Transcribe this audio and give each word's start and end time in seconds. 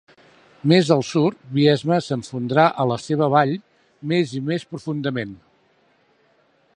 Més 0.71 0.87
al 0.95 1.03
sud, 1.09 1.35
Biesme 1.57 1.99
s'esfondra 2.05 2.65
a 2.83 2.87
la 2.93 2.97
seva 3.03 3.29
vall 3.35 3.53
més 4.13 4.35
i 4.41 4.41
més 4.51 4.69
profundament. 4.73 5.37